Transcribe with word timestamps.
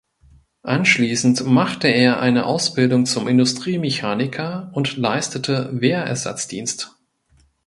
Anschließend 0.63 1.45
machte 1.45 1.87
er 1.87 2.19
eine 2.19 2.47
Ausbildung 2.47 3.05
zum 3.05 3.27
Industriemechaniker 3.27 4.71
und 4.73 4.97
leistete 4.97 5.69
Wehrersatzdienst. 5.79 6.95